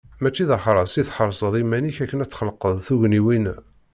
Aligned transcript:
Mačči 0.21 0.43
d 0.49 0.51
aḥras 0.55 0.93
i 1.01 1.03
tḥerseḍ 1.07 1.53
iman-ik 1.61 1.97
akken 2.03 2.23
ad 2.23 2.27
d-txelqeḍ 2.29 2.75
tugniwin-a. 2.85 3.55